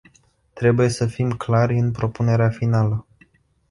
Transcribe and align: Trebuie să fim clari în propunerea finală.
Trebuie 0.53 0.89
să 0.89 1.05
fim 1.05 1.31
clari 1.31 1.77
în 1.77 1.91
propunerea 1.91 2.49
finală. 2.49 3.05